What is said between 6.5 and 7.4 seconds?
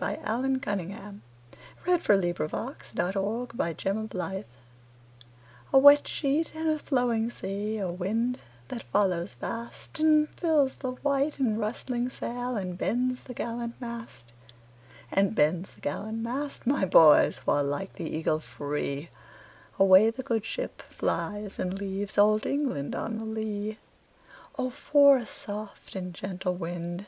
and a flowing